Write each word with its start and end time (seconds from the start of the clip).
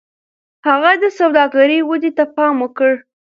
هغه 0.67 0.91
د 1.03 1.05
سوداګرۍ 1.19 1.79
ودې 1.89 2.11
ته 2.17 2.23
پام 2.35 2.55
وکړ. 2.63 2.91